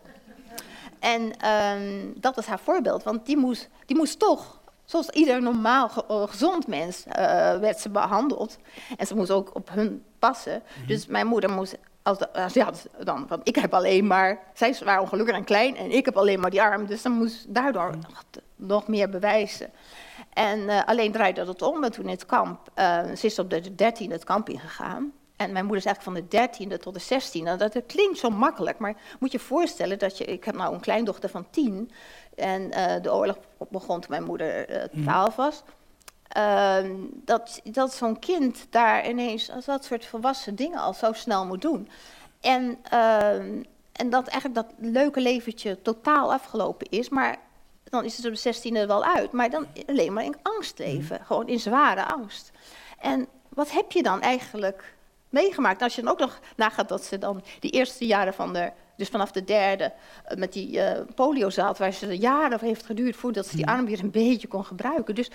[1.01, 5.91] En ehm, dat was haar voorbeeld, want die moest, die moest toch, zoals ieder normaal
[6.09, 7.15] eh, gezond mens, eh,
[7.59, 8.59] werd ze behandeld.
[8.97, 10.63] En ze moest ook op hun passen.
[10.87, 12.71] Dus mijn moeder moest, als, de, als ja,
[13.05, 16.17] dan, want ik heb alleen maar, zij is zwaar ongelukkig en klein en ik heb
[16.17, 16.87] alleen maar die arm.
[16.87, 19.71] Dus dan moest daardoor nog, te- nog meer bewijzen.
[20.33, 21.85] En eh, alleen draaide dat om.
[21.85, 22.59] En toen in het kamp,
[23.17, 25.13] ze is op de dertiende het kamp ingegaan.
[25.41, 27.57] En mijn moeder is eigenlijk van de dertiende tot de zestiende.
[27.57, 30.25] Dat, dat klinkt zo makkelijk, maar moet je voorstellen dat je...
[30.25, 31.91] Ik heb nou een kleindochter van tien.
[32.35, 33.39] En eh, de oorlog
[33.71, 35.63] begon toen mijn moeder eh, twaalf was.
[36.29, 41.63] Ehm, dat dat zo'n kind daar ineens dat soort volwassen dingen al zo snel moet
[41.63, 41.89] doen.
[42.41, 47.09] En, ehm, en dat eigenlijk dat leuke leventje totaal afgelopen is.
[47.09, 47.37] Maar
[47.85, 49.33] dan is het op de zestiende wel uit.
[49.33, 51.21] Maar dan alleen maar in angst leven.
[51.25, 52.51] Gewoon in zware angst.
[52.99, 54.99] En wat heb je dan eigenlijk
[55.31, 55.83] meegemaakt?
[55.83, 58.71] Als je dan ook nog nagaat dat ze dan die eerste jaren van de...
[58.97, 59.93] Dus vanaf de derde,
[60.25, 63.85] eh, met die eh polio zat, waar ze jaren heeft geduurd voordat ze die arm
[63.85, 65.15] weer een beetje kon gebruiken.
[65.15, 65.31] Dus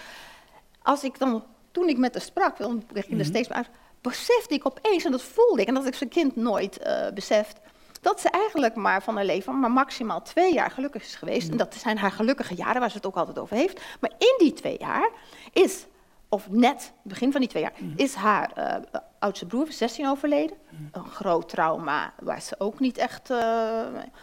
[0.81, 2.59] als ik dan, toen ik met haar sprak,
[2.93, 3.69] ik ging er steeds meer uit,
[4.01, 7.11] besefte ik opeens, en dat voelde ik, en dat had ik zijn kind nooit eh,
[7.13, 7.59] beseft,
[8.01, 11.49] dat ze eigenlijk maar van haar leven maar maximaal twee jaar gelukkig is geweest.
[11.49, 13.81] En dat zijn haar gelukkige jaren, waar ze het ook altijd over heeft.
[13.99, 15.09] Maar in die twee jaar
[15.53, 15.85] is,
[16.35, 18.75] of net begin van die twee jaar, is haar eh,
[19.19, 20.57] oudste broer, 16, overleden.
[20.91, 23.79] Een groot trauma, waar ze ook niet echt, eh,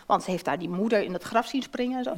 [0.07, 2.15] want ze heeft daar die moeder in het graf zien springen en zo.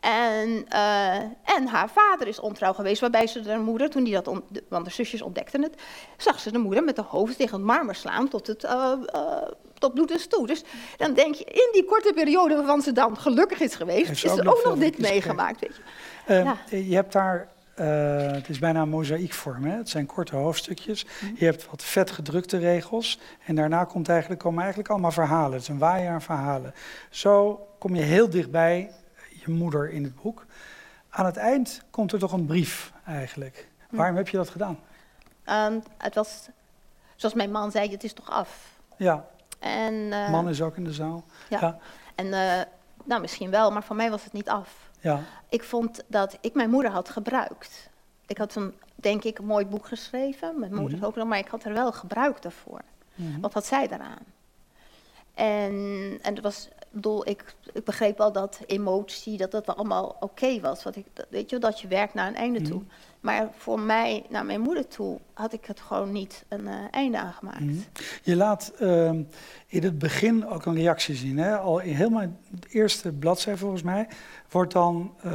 [0.00, 4.40] En, eh, en haar vader is ontrouw geweest, waarbij ze de moeder, toen die dat,
[4.68, 5.82] want de zusjes ontdekten het,
[6.16, 8.66] zag ze de moeder met de hoofd tegen het marmer slaan tot, het,
[9.78, 10.46] tot bloed is toe.
[10.46, 10.62] Dus
[10.96, 14.38] dan denk je, in die korte periode waarvan ze dan gelukkig is geweest, is ook
[14.38, 15.60] er nog ook nog dit meegemaakt.
[15.60, 15.82] Weet je.
[16.26, 16.56] Eh, Ja.
[16.68, 17.48] Je hebt daar,
[17.80, 19.76] eh, het is bijna een mozaïekvorm, hè?
[19.76, 21.06] het zijn korte hoofdstukjes.
[21.34, 25.52] Je hebt wat vet gedrukte regels en daarna komt eigenlijk, komen eigenlijk allemaal verhalen.
[25.52, 26.74] Het is een waaier aan verhalen.
[27.10, 28.90] Zo kom je heel dichtbij
[29.28, 30.46] je moeder in het boek.
[31.10, 33.68] Aan het eind komt er toch een brief eigenlijk.
[33.90, 34.78] Waarom heb je dat gedaan?
[35.44, 36.48] Ehm, het was,
[37.16, 38.78] zoals mijn man zei, het is toch af.
[38.96, 39.26] Ja,
[39.58, 41.24] En, eh, man is ook in de zaal.
[41.48, 41.58] ja.
[41.60, 41.78] ja.
[42.14, 42.66] En eh,
[43.10, 44.90] nou, misschien wel, maar voor mij was het niet af.
[45.00, 47.88] Ja, Ik vond dat ik mijn moeder had gebruikt.
[48.26, 50.58] Ik had een, denk ik, een mooi boek geschreven.
[50.58, 51.06] Mijn moeder Mhm.
[51.06, 52.80] ook nog, maar ik had er wel gebruik daarvoor.
[53.14, 53.40] Mhm.
[53.40, 54.24] Wat had zij daaraan?
[55.34, 55.72] En,
[56.22, 60.60] en het was, bedoel, ik, ik begreep wel dat emotie, dat dat wel allemaal oké
[60.60, 60.82] was.
[60.82, 62.76] Wat ik, dat- weet je, dat je werkt naar een einde toe.
[62.78, 62.84] Mhm.
[63.20, 67.18] Maar voor mij, naar mijn moeder toe, had ik het gewoon niet een eh, einde
[67.18, 67.60] aangemaakt.
[67.60, 67.74] Mhm.
[68.22, 69.22] Je laat ehm,
[69.66, 71.38] in het begin ook een reactie zien.
[71.38, 71.56] Hè?
[71.58, 74.08] Al in helemaal de eerste bladzij volgens mij
[74.50, 75.32] wordt dan eh,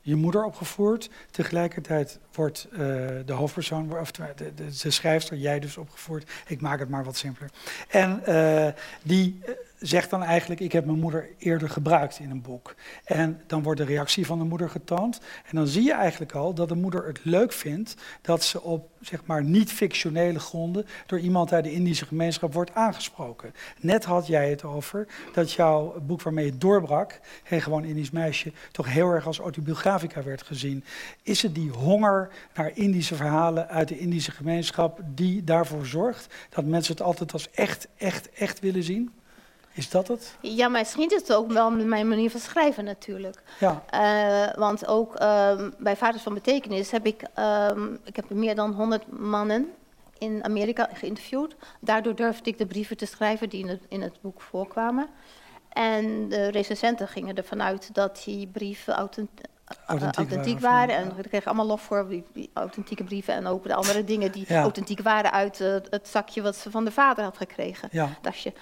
[0.00, 1.10] je moeder opgevoerd.
[1.30, 2.78] Tegelijkertijd wordt eh,
[3.24, 6.30] de hoofdpersoon, of de, de, de schrijfster, jij dus opgevoerd.
[6.46, 7.50] Ik maak het maar wat simpeler.
[7.88, 8.22] En
[9.02, 9.40] die
[9.80, 12.74] zegt dan eigenlijk, ik heb mijn moeder eerder gebruikt in een boek.
[13.04, 15.20] En dan wordt de reactie van de moeder getoond.
[15.44, 18.90] En dan zie je eigenlijk al dat de moeder het leuk vindt dat ze op
[19.00, 23.54] zeg maar niet-fictionele gronden door iemand uit de Indische gemeenschap wordt aangesproken.
[23.78, 28.52] Net had jij het over dat jouw boek waarmee je doorbrak, Geen gewoon Indisch meisje,
[28.72, 30.84] toch heel erg als autobiografica werd gezien.
[31.22, 36.64] Is het die honger naar Indische verhalen uit de Indische gemeenschap die daarvoor zorgt dat
[36.64, 39.10] mensen het altijd als echt, echt, echt willen zien?
[39.72, 40.36] Is dat het?
[40.40, 43.42] Ja, maar misschien is het ook wel mijn manier van schrijven natuurlijk.
[43.58, 43.82] Ja.
[43.90, 48.72] Eh, want ook ehm, bij Vaders van Betekenis heb ik, ehm, ik heb meer dan
[48.72, 49.70] 100 mannen
[50.18, 51.56] in Amerika geïnterviewd.
[51.80, 55.08] Daardoor durfde ik de brieven te schrijven die in het, in het boek voorkwamen.
[55.68, 59.48] En de recensenten gingen ervan uit dat die brieven eh, Authentiek
[59.86, 60.96] authentiek, waren.
[60.96, 63.34] En we kregen allemaal lof voor die, authentieke brieven.
[63.34, 64.62] En ook de andere dingen die Ja.
[64.62, 67.88] authentiek waren uit eh, het zakje wat ze van de vader had gekregen.
[67.92, 68.52] Ja, Tasje.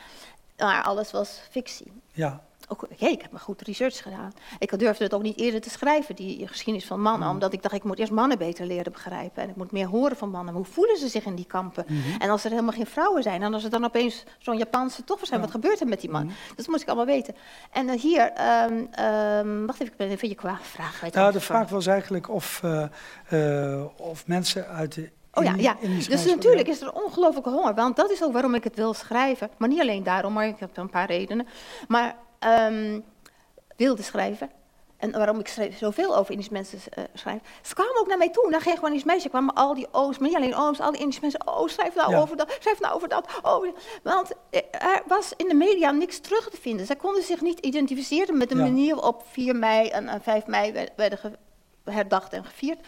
[0.59, 1.93] Maar alles was fictie.
[2.13, 2.47] ja.
[2.71, 4.33] Ook, hey, ik heb maar goed research gedaan.
[4.59, 7.29] Ik durfde het ook niet eerder te schrijven, die geschiedenis van mannen.
[7.29, 7.35] Mm.
[7.35, 9.43] Omdat ik dacht, ik moet eerst mannen beter leren begrijpen.
[9.43, 10.55] En ik moet meer horen van mannen.
[10.55, 11.85] Hoe voelen ze zich in die kampen?
[11.89, 12.21] Mhm.
[12.21, 13.43] En als er helemaal geen vrouwen zijn.
[13.43, 15.41] En als er dan opeens zo'n Japanse toch zijn.
[15.41, 15.47] Ja.
[15.47, 16.25] Wat gebeurt er met die man?
[16.25, 16.35] Mhm.
[16.57, 17.35] Dat moest ik allemaal weten.
[17.71, 21.01] En eh, hier, ehm, wacht even, ik ben even je qua vraag.
[21.01, 25.55] weet Nou, de vraag was eigenlijk of, eh, eh, of mensen uit de Oh ja,
[25.57, 25.77] ja.
[26.09, 27.75] Dus natuurlijk is er ongelooflijke honger.
[27.75, 29.51] Want dat is ook waarom ik het wil schrijven.
[29.57, 31.47] Maar niet alleen daarom, maar ik heb een paar redenen.
[31.89, 33.01] Maar ehm,
[33.77, 34.51] wilde schrijven.
[34.97, 37.41] En waarom ik schreef, zoveel over Indische mensen eh, schrijf.
[37.63, 38.51] Ze kwamen ook naar mij toe.
[38.51, 39.31] Dan ging gewoon Indische meisjes.
[39.31, 41.47] kwamen al die ooms, maar niet alleen ooms, al die Indische mensen.
[41.47, 42.21] Oh, schrijf nou Ja.
[42.21, 43.29] over dat, schrijf nou over dat.
[43.43, 43.67] Oh,
[44.03, 46.87] want eh, er was in de media niks terug te vinden.
[46.87, 48.63] Zij konden zich niet identificeren met de Ja.
[48.63, 51.19] manier waarop 4 mei en, en 5 mei werd- werden
[51.85, 52.79] herdacht en gevierd.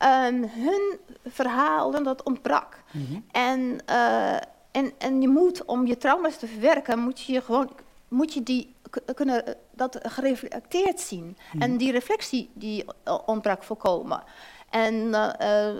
[0.00, 2.82] Ehm, hun verhalen, dat ontbrak.
[2.90, 3.20] Mhm.
[3.30, 4.34] En, eh,
[4.70, 7.70] en, en je moet, om je trauma's te verwerken, moet je gewoon
[8.08, 8.74] moet je die
[9.14, 11.36] kunnen, eh, dat gereflecteerd zien.
[11.52, 11.62] Mhm.
[11.62, 14.22] En die reflectie die eh, ontbrak volkomen.
[14.70, 15.14] En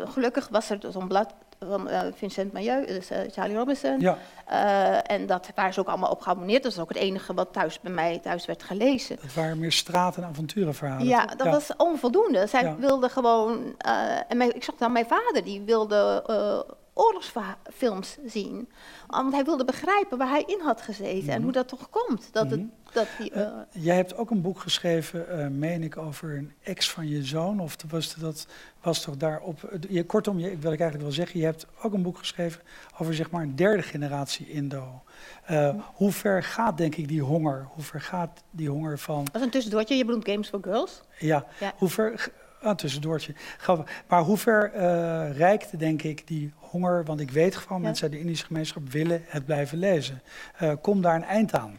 [0.09, 1.35] gelukkig was er zo'n blad
[1.69, 4.01] van eh, Vincent Mailleu, dus eh, Charlie Robinson.
[4.01, 6.63] Ja, Eh, en dat waren ze ook allemaal op geabonneerd.
[6.63, 9.17] Dat is ook het enige wat thuis bij mij thuis werd gelezen.
[9.23, 11.07] dat waren meer straat- en avonturenverhalen.
[11.07, 11.37] Ja, toch?
[11.37, 12.47] dat was onvoldoende.
[12.47, 12.77] Zij Ja.
[12.77, 13.75] wilde gewoon.
[14.29, 16.25] en mijn, ik zag dan mijn vader, die wilde
[16.95, 18.69] oorlogsfilms zien.
[19.07, 21.43] Want hij wilde begrijpen waar hij in had gezeten en Mhm.
[21.43, 22.29] hoe dat toch komt.
[22.33, 22.69] Dat het, Mhm.
[22.93, 26.53] dat die, Eh, eh, Jij hebt ook een boek geschreven, eh, meen ik, over een
[26.63, 27.61] ex van je zoon.
[27.61, 28.47] Of was dat
[28.83, 29.71] was toch daarop.
[29.89, 32.63] Je, kortom, je, wil ik eigenlijk wel zeggen, je hebt ook een boek geschreven
[32.99, 35.03] over zeg maar een derde generatie Indo.
[35.45, 37.67] Eh, hoe ver gaat, denk ik, die honger?
[37.75, 39.25] Hoe ver gaat die honger van.
[39.25, 39.95] dat is een tussendoortje.
[39.97, 41.01] Je bedoelt Games for Girls?
[41.19, 41.73] Ja, Ja.
[41.77, 42.33] hoe ver.
[42.63, 43.35] Ah, tussendoortje.
[43.59, 44.03] Grappig.
[44.09, 47.05] Maar hoe ver eh, reikt, denk ik, die honger?
[47.05, 47.85] Want ik weet gewoon, Ja.
[47.85, 50.23] mensen uit de Indische gemeenschap willen het blijven lezen.
[50.57, 51.79] Eh kom daar een eind aan.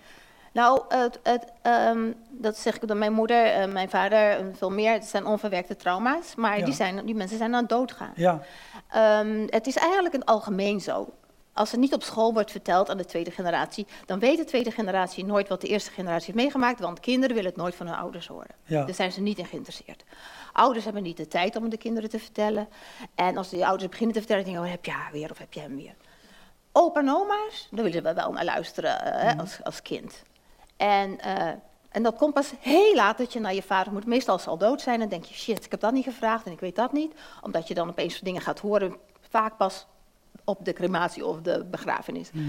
[0.54, 4.72] Nou, het, het, ehm, dat zeg ik door mijn moeder, eh, mijn vader en veel
[4.72, 4.94] meer.
[4.94, 6.66] Het zijn onverwerkte trauma's, maar Ja.
[6.66, 8.12] die, zijn, die mensen zijn aan het doodgaan.
[8.16, 8.42] Ja,
[8.90, 11.14] Ehm, het is eigenlijk in het algemeen zo.
[11.62, 14.72] Als het niet op school wordt verteld aan de tweede generatie, dan weet de tweede
[14.72, 17.96] generatie nooit wat de eerste generatie heeft meegemaakt, want kinderen willen het nooit van hun
[17.96, 18.56] ouders horen.
[18.66, 18.86] ja.
[18.86, 20.04] Daar zijn ze niet in geïnteresseerd.
[20.54, 22.68] Ouders hebben niet de tijd om de kinderen te vertellen.
[23.16, 25.54] En als die ouders beginnen te vertellen, denken oh, heb je haar weer of heb
[25.54, 25.96] je hem weer?
[26.72, 30.24] Opa en oma's, daar willen we wel naar luisteren eh, hè, als, als kind.
[30.78, 31.48] En, eh,
[31.90, 34.06] en dat komt pas heel laat dat je naar je vader moet.
[34.06, 36.46] Meestal als ze al dood zijn, dan denk je, shit, ik heb dat niet gevraagd
[36.46, 37.14] en ik weet dat niet.
[37.42, 38.96] Omdat je dan opeens dingen gaat horen,
[39.30, 39.86] vaak pas
[40.46, 42.32] op de crematie of de begrafenis.
[42.32, 42.44] Mhm.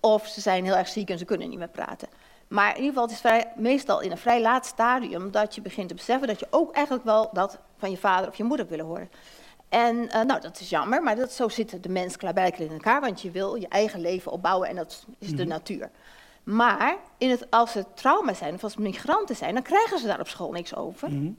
[0.00, 2.08] Of ze zijn heel erg ziek en ze kunnen niet meer praten.
[2.48, 5.60] Maar in ieder geval, het is vrij, meestal in een vrij laat stadium dat je
[5.60, 8.66] begint te beseffen dat je ook eigenlijk wel dat van je vader of je moeder
[8.66, 9.10] willen horen.
[9.68, 13.00] En eh, nou, dat is jammer, maar dat, zo zit de mens klaarblijkelijk in elkaar,
[13.00, 15.48] want je wil je eigen leven opbouwen en dat is de Mhm.
[15.48, 15.90] natuur.
[16.48, 20.06] Maar in het, als het trauma zijn of als het migranten zijn, dan krijgen ze
[20.06, 21.10] daar op school niks over.
[21.10, 21.30] Mhm.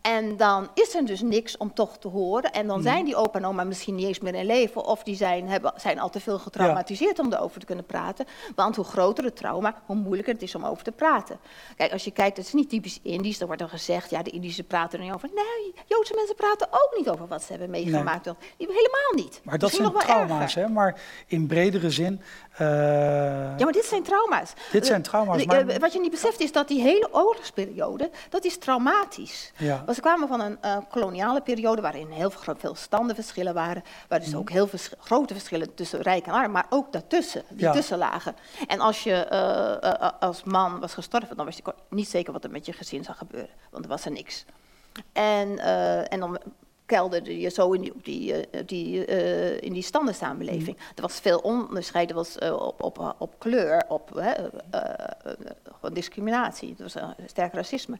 [0.00, 2.52] En dan is er dus niks om toch te horen.
[2.52, 4.84] En dan zijn die opa en oma misschien niet eens meer in leven.
[4.84, 8.26] Of die zijn, hebben, zijn al te veel getraumatiseerd om erover te kunnen praten.
[8.54, 11.38] Want hoe groter het trauma, hoe moeilijker het is om over te praten.
[11.76, 13.38] Kijk, als je kijkt, het is niet typisch Indisch.
[13.38, 15.28] Dan wordt er gezegd, ja, de Indische praten er niet over.
[15.34, 18.24] Nee, Joodse mensen praten ook niet over wat ze hebben meegemaakt.
[18.24, 19.40] Die helemaal niet.
[19.44, 20.68] Maar dat zijn trauma's, hè?
[20.68, 22.20] Maar in bredere zin...
[22.60, 22.66] Uh...
[23.58, 24.52] Ja, maar dit zijn trauma's.
[24.72, 25.78] Dit zijn trauma's, maar...
[25.78, 29.52] Wat je niet beseft is dat die hele oorlogsperiode, dat is traumatisch.
[29.56, 29.82] Ja.
[29.86, 33.82] We kwamen van een uh, koloniale periode waarin heel veel standenverschillen waren.
[34.08, 34.38] Waar dus mhm.
[34.38, 38.36] ook heel vers grote verschillen tussen rijk en arm, maar ook daartussen, die tussenlagen.
[38.66, 42.50] En als je uh, als man was gestorven, dan was je niet zeker wat er
[42.50, 43.54] met je gezin zou gebeuren.
[43.70, 44.44] Want er was er niks.
[45.12, 45.58] En,
[46.08, 46.38] en dan
[46.86, 50.76] kelderde je zo in die, die, die, uh, in die standensamenleving.
[50.94, 56.82] Er was veel onderscheid, er was uh, op, op, op kleur, op uh, discriminatie, er
[56.82, 56.96] was
[57.26, 57.98] sterk racisme.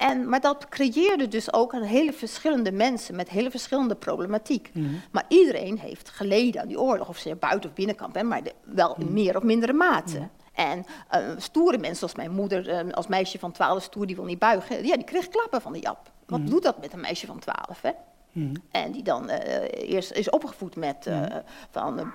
[0.00, 4.70] En, maar dat creëerde dus ook een hele verschillende mensen met hele verschillende problematiek.
[4.72, 4.94] Mhm.
[5.10, 8.52] Maar iedereen heeft geleden aan die oorlog, of ze buiten of binnenkamp, hè, maar de,
[8.64, 9.12] wel in mhm.
[9.12, 10.28] meer of mindere mate.
[10.52, 14.24] En uh, stoere mensen, zoals mijn moeder, uh, als meisje van 12 stoer, die wil
[14.24, 16.10] niet buigen, ja, die kreeg klappen van de Jap.
[16.26, 17.82] Wat doet dat met een meisje van 12?
[17.82, 17.90] Hè?
[18.70, 19.36] En die dan uh,
[19.70, 21.22] eerst is opgevoed met uh,
[21.70, 22.12] van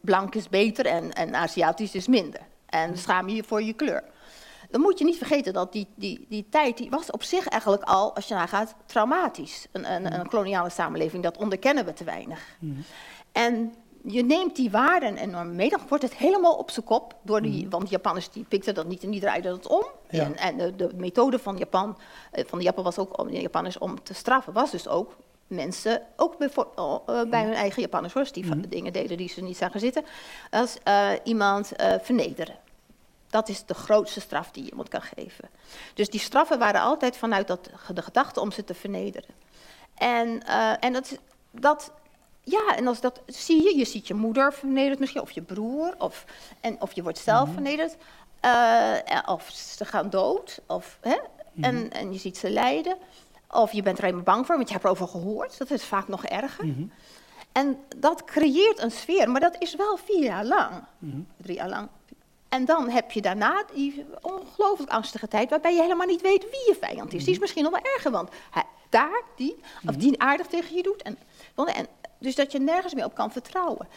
[0.00, 2.40] blank is beter en, en Aziatisch is minder.
[2.66, 4.02] En schaam je je voor je kleur
[4.72, 7.82] dan moet je niet vergeten dat die, die, die tijd die was op zich eigenlijk
[7.82, 9.66] al, als je nagaat, traumatisch.
[9.72, 12.56] Een, een, een koloniale samenleving, dat onderkennen we te weinig.
[13.32, 13.74] En
[14.04, 17.16] je neemt die waarden en normen mee, dan wordt het helemaal op zijn kop.
[17.22, 19.84] Door die, Want Japanners die pikten dat niet en die draaiden dat om.
[20.06, 21.98] En, en de, de, methode van, Japan,
[22.30, 25.16] eh, van de Japan was ook om de Japanners om te straffen, was dus ook
[25.52, 26.96] mensen, ook bij, uh,
[27.30, 28.68] bij hun eigen Japanners hoor, die mm.
[28.68, 30.04] dingen deden die ze niet zagen zitten,
[30.50, 32.56] als uh, iemand uh, vernederen.
[33.30, 35.48] Dat is de grootste straf die iemand kan geven.
[35.94, 39.30] Dus die straffen waren altijd vanuit dat, de gedachte om ze te vernederen.
[39.94, 40.42] En,
[40.80, 41.18] en dat,
[41.50, 41.92] dat,
[42.42, 45.94] ja, en als dat zie je, je ziet je moeder vernederd misschien, of je broer,
[45.98, 46.24] of,
[46.60, 47.96] en, of je wordt zelf mm vernederd,
[48.44, 51.16] uh, of ze gaan dood, of, hè,
[51.52, 52.96] mm en, en je ziet ze lijden.
[53.54, 55.58] Of je bent er helemaal bang voor, want je hebt erover gehoord.
[55.58, 56.64] Dat is vaak nog erger.
[56.64, 56.92] Mm -hmm.
[57.52, 60.84] En dat creëert een sfeer, maar dat is wel vier jaar lang.
[60.98, 61.26] -hmm.
[61.36, 61.88] Drie jaar lang.
[62.48, 66.66] En dan heb je daarna die ongelooflijk angstige tijd, waarbij je helemaal niet weet wie
[66.66, 67.24] je vijand is.
[67.24, 70.82] Die is misschien nog wel erger, want hij, daar, die, of die aardig tegen je
[70.82, 71.02] doet.
[71.02, 71.18] En,
[71.54, 71.86] en,
[72.18, 73.88] dus dat je nergens meer op kan vertrouwen.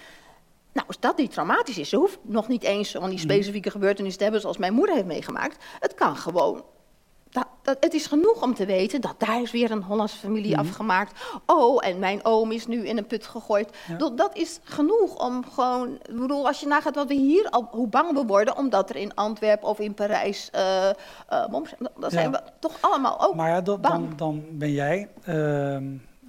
[0.71, 4.17] Nou, als dat niet traumatisch is, ze hoeft nog niet eens van die specifieke gebeurtenissen
[4.17, 5.63] te hebben zoals mijn moeder heeft meegemaakt.
[5.79, 6.63] Het kan gewoon
[7.35, 10.53] dat, dat, het is genoeg om te weten dat daar is weer een Hollandse familie
[10.53, 11.19] mm afgemaakt.
[11.45, 13.69] Oh, en mijn oom is nu in een put gegooid.
[13.97, 15.93] Dat, dat, is genoeg om gewoon...
[15.93, 17.49] Ik bedoel, als je nagaat wat we hier...
[17.49, 20.49] Al, hoe bang we worden, omdat er in Antwerpen of in Parijs...
[20.55, 20.89] Uh,
[21.31, 21.63] uh,
[21.97, 25.77] dat zijn we toch allemaal ook Maar ja, dan, dan, dan, ben jij, uh,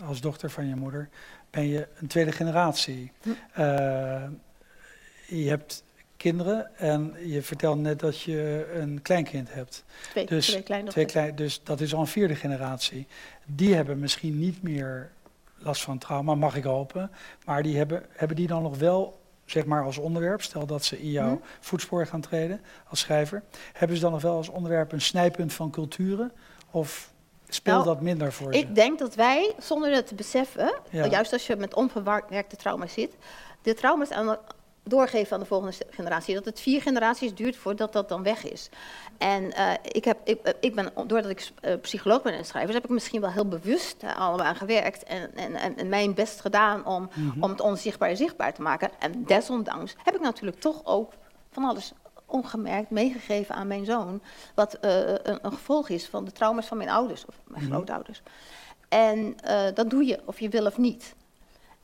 [0.07, 1.09] als dochter van je moeder...
[1.51, 3.12] ben je een tweede generatie.
[3.23, 3.29] Hm.
[3.31, 4.23] Uh,
[5.27, 5.85] je hebt
[6.31, 6.77] kinderen.
[6.77, 9.85] En je vertelde net dat je een kleinkind hebt.
[10.11, 13.07] Twee, dus, twee Twee klein, dus dat is al een vierde generatie.
[13.45, 15.11] Die hebben misschien niet meer
[15.59, 17.11] last van trauma, mag ik hopen.
[17.45, 21.01] Maar die hebben, hebben die dan nog wel, zeg maar als onderwerp, stel dat ze
[21.01, 21.47] in jouw hm?
[21.61, 23.43] voetspoor gaan treden als schrijver.
[23.73, 26.33] Hebben ze dan nog wel als onderwerp een snijpunt van culturen?
[26.71, 27.12] Of
[27.49, 28.59] speelt nou, dat minder voor ze?
[28.59, 33.17] Ik denk dat wij, zonder het te beseffen, juist als je met onverwerkte trauma zit,
[33.62, 34.39] de trauma's aan
[34.88, 36.35] doorgeven aan de volgende generatie.
[36.35, 38.68] Dat het vier generaties duurt voordat dat dan weg is.
[39.18, 42.75] En uh, ik, heb, ik, eh, ik, ben, doordat ik uh, psycholoog ben en schrijver,
[42.75, 45.05] heb ik misschien wel heel bewust uh, allemaal aan gewerkt.
[45.05, 47.42] En, en, en, mijn best gedaan om, mm -hmm.
[47.42, 48.90] om het onzichtbaar zichtbaar te maken.
[48.99, 51.12] En desondanks heb ik natuurlijk toch ook
[51.51, 51.92] van alles
[52.27, 54.22] ongemerkt meegegeven aan mijn zoon.
[54.55, 57.75] Wat een, een, gevolg is van de trauma's van mijn ouders of mijn mm -hmm.
[57.75, 58.22] grootouders.
[58.88, 59.37] En
[59.75, 61.14] dat doe je, of je wil of niet.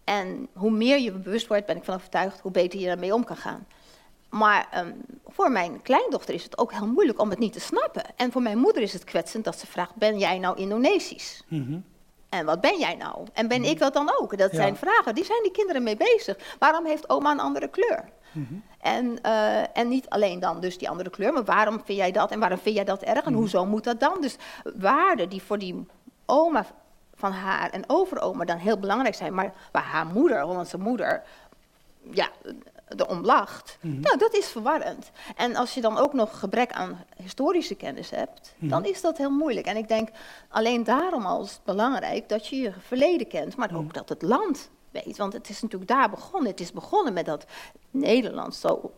[0.04, 3.24] En hoe meer je bewust wordt, ben ik van overtuigd, hoe beter je daarmee om
[3.24, 3.66] kan gaan.
[4.30, 4.94] Maar um,
[5.26, 8.02] voor mijn kleindochter is het ook heel moeilijk om het niet te snappen.
[8.16, 11.42] En voor mijn moeder is het kwetsend dat ze vraagt: Ben jij nou Indonesisch?
[11.48, 11.84] Mm -hmm.
[12.28, 13.26] En wat ben jij nou?
[13.32, 14.38] En ben ik dat dan ook?
[14.38, 14.56] Dat ja.
[14.56, 16.56] zijn vragen, die zijn die kinderen mee bezig.
[16.58, 18.04] Waarom heeft oma een andere kleur?
[18.32, 18.62] Mm -hmm.
[18.80, 22.30] en, uh, en niet alleen dan dus die andere kleur, maar waarom vind jij dat
[22.30, 24.20] en waarom vind jij dat erg en hoezo moet dat dan?
[24.20, 24.36] Dus
[24.76, 25.86] waarden die voor die
[26.26, 26.66] oma
[27.22, 31.22] van haar en overoma dan heel belangrijk zijn, maar waar haar moeder, Hollandse moeder,
[32.10, 32.30] ja,
[32.88, 33.78] de omlacht.
[33.80, 34.00] Mm -hmm.
[34.00, 35.10] Nou, dat is verwarrend.
[35.36, 38.68] En als je dan ook nog gebrek aan historische kennis hebt, mm -hmm.
[38.68, 39.66] dan is dat heel moeilijk.
[39.66, 40.08] En ik denk
[40.48, 43.92] alleen daarom al is het belangrijk dat je je verleden kent, maar ook mm -hmm.
[43.92, 45.16] dat het land weet.
[45.16, 46.50] Want het is natuurlijk daar begonnen.
[46.50, 47.44] Het is begonnen met dat
[47.90, 48.92] Nederland zo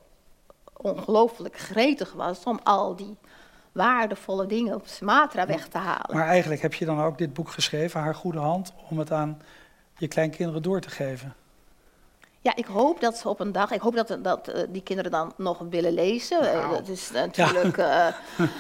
[0.77, 3.17] ongelooflijk gretig was om al die
[3.75, 6.17] waardevolle dingen op Sumatra weg te halen.
[6.17, 9.43] Maar eigenlijk heb je dan ook dit boek geschreven, Haar Goede Hand, om het aan
[9.97, 11.35] je kleinkinderen door te geven.
[12.41, 15.11] Ja, ik hoop dat ze op een dag, ik hoop dat, dat uh, die kinderen
[15.11, 16.43] dan nog willen lezen.
[16.43, 16.75] Uh, Nou.
[16.77, 17.77] dat is natuurlijk.
[17.79, 18.07] eh,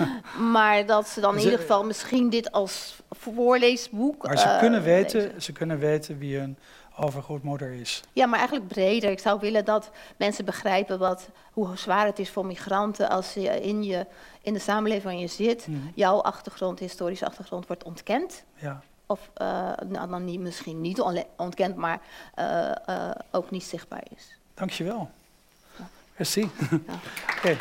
[0.53, 4.27] maar dat ze dan in Ze- ieder geval misschien dit als voorleesboek.
[4.27, 5.42] Maar ze eh, kunnen, weten, lezen.
[5.42, 6.59] ze kunnen weten wie hun
[6.96, 8.02] overgrootmoeder is.
[8.12, 9.11] Ja, maar eigenlijk breder.
[9.11, 13.61] Ik zou willen dat mensen begrijpen wat, hoe zwaar het is voor migranten als je
[13.61, 14.07] in, je
[14.42, 15.78] in de samenleving waar je zit, Mhm.
[15.94, 18.44] jouw achtergrond, historische achtergrond, wordt ontkend.
[18.54, 18.80] Ja.
[19.07, 19.46] Of eh,
[19.87, 21.00] nou, dan niet, misschien niet
[21.37, 22.00] ontkend, maar
[22.35, 24.37] eh, eh, ook niet zichtbaar is.
[24.54, 25.11] Dankjewel.
[26.16, 26.50] Merci.
[26.70, 26.78] Ja.
[27.37, 27.57] Oké.